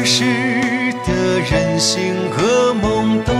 [0.00, 0.24] 儿时
[1.04, 3.36] 的任性和懵懂，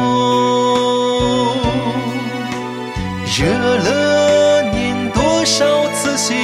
[3.24, 6.36] 惹了您多少次心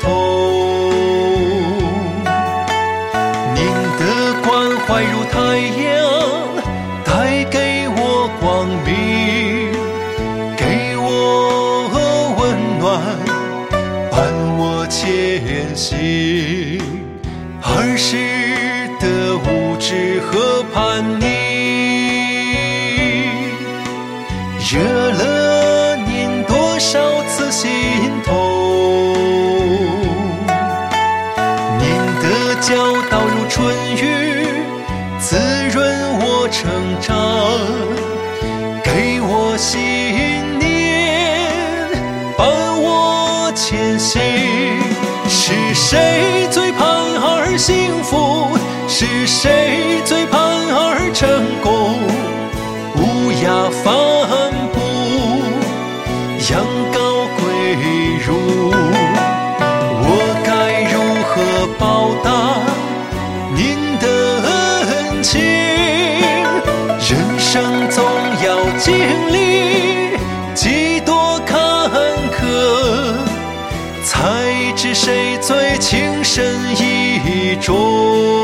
[0.00, 0.10] 痛。
[3.54, 3.62] 您
[3.96, 4.02] 的
[4.42, 5.38] 关怀如太
[5.84, 5.88] 阳，
[7.04, 9.70] 带给我光明，
[10.56, 11.06] 给我
[12.40, 12.40] 温
[12.80, 13.00] 暖，
[14.10, 14.18] 伴
[14.58, 16.80] 我前行。
[17.62, 18.16] 儿时
[19.90, 21.26] 无知和叛逆，
[24.70, 24.78] 惹
[25.10, 27.68] 了您多少次心
[28.24, 28.32] 痛。
[31.80, 31.88] 您
[32.22, 32.72] 的教
[33.10, 34.46] 导如春雨，
[35.18, 35.36] 滋
[35.72, 35.82] 润
[36.20, 37.12] 我成长，
[38.84, 41.90] 给我信念，
[42.38, 42.46] 伴
[42.80, 44.22] 我前行。
[45.28, 48.46] 是谁最盼儿幸福？
[48.86, 49.79] 是谁
[58.24, 58.70] 如。
[60.02, 60.08] 我
[60.44, 60.50] 该
[60.90, 60.94] 如
[61.28, 61.32] 何
[61.78, 61.82] 报
[62.24, 62.28] 答
[63.54, 63.58] 您
[63.98, 64.04] 的
[64.88, 65.40] 恩情？
[66.98, 68.04] 人生总
[68.44, 68.88] 要经
[69.32, 69.36] 历
[70.54, 71.58] 几多坎
[72.30, 72.38] 坷，
[74.04, 78.39] 才知谁最情深意重。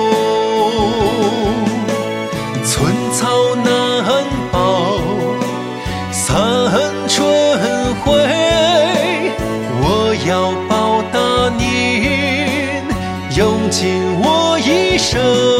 [15.07, 15.56] 生。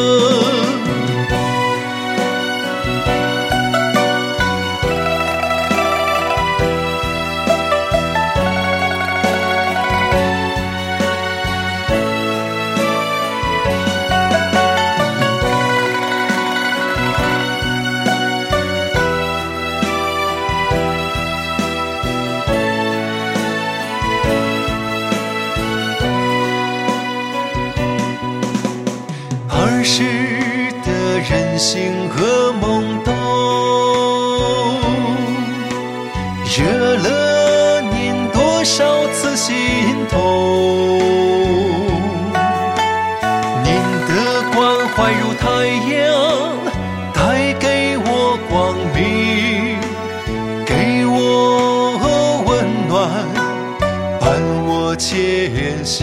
[29.89, 30.03] 时
[30.83, 33.13] 的任性和懵懂，
[36.43, 39.55] 惹了您多少次心
[40.09, 40.99] 痛。
[43.63, 43.71] 您
[44.09, 44.11] 的
[44.53, 44.59] 关
[44.89, 45.45] 怀如太
[45.95, 45.95] 阳，
[47.13, 49.79] 带给我光明，
[50.65, 51.15] 给我
[52.45, 52.45] 温
[52.89, 52.97] 暖，
[54.19, 54.25] 伴
[54.67, 55.95] 我前行。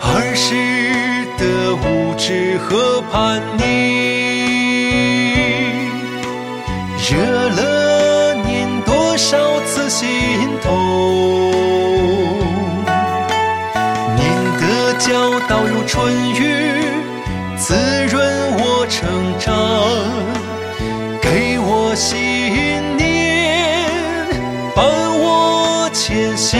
[0.00, 0.54] 儿时
[2.16, 3.64] 的无知和叛逆，
[7.08, 7.16] 惹
[7.50, 10.08] 了您多少次心
[10.62, 10.72] 痛。
[14.16, 14.24] 您
[14.60, 16.82] 的教导如春雨，
[17.56, 17.74] 滋
[18.10, 18.16] 润
[18.58, 19.06] 我成
[19.38, 19.54] 长，
[21.20, 23.86] 给我信念，
[24.74, 24.84] 伴
[25.18, 26.58] 我前行。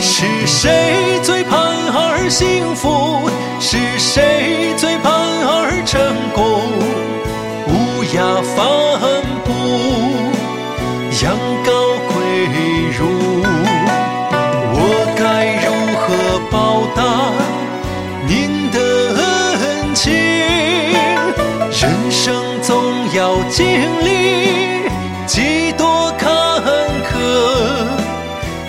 [0.00, 1.60] 是谁最盼
[1.92, 3.30] 儿幸福？
[3.62, 6.00] 是谁最盼儿成
[6.34, 6.40] 功？
[7.68, 8.58] 乌鸦反
[9.44, 9.48] 哺，
[11.22, 11.68] 羊羔
[12.08, 12.14] 跪
[12.96, 12.98] 乳。
[14.72, 14.78] 我
[15.14, 15.20] 该
[15.60, 15.68] 如
[16.00, 16.08] 何
[16.50, 16.56] 报
[16.96, 16.98] 答
[18.26, 18.76] 您的
[19.20, 20.10] 恩情？
[21.70, 22.18] 人生
[22.62, 22.72] 总
[23.12, 23.60] 要经
[24.02, 24.08] 历
[25.26, 26.26] 几多坎
[27.04, 27.12] 坷。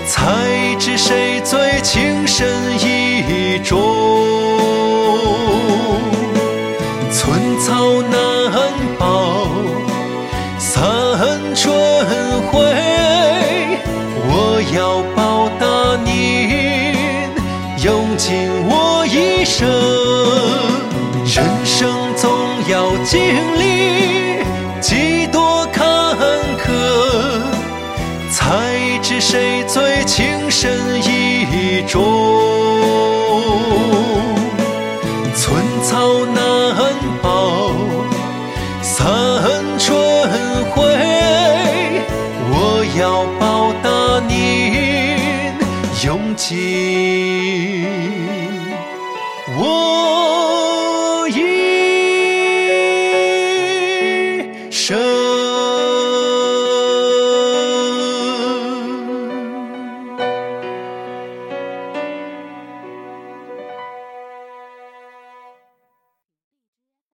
[0.06, 2.46] 才知谁最情深
[2.78, 4.11] 意重。
[18.12, 18.38] 用尽
[18.68, 19.66] 我一生。
[21.24, 22.30] 人生总
[22.68, 23.22] 要经
[23.58, 24.44] 历
[24.82, 25.88] 几多坎
[26.58, 27.40] 坷。
[28.30, 32.31] 才知谁最情深意重。